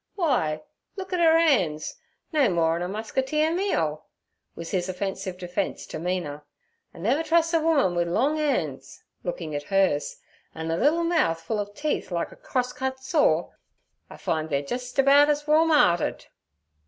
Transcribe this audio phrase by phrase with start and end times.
[0.17, 0.59] W'y,
[0.95, 4.07] look at 'er 'an's—no more 'en a muskeeter meal'
[4.55, 6.43] was his offensive defence to Mina.
[6.91, 11.75] 'I never trus' a woman wi' long 'an's'—looking at hers—'and a liddle mouth full ov
[11.75, 13.51] teeth like a cross cut saw.
[14.09, 16.25] I find they're jist about as warm' earted.'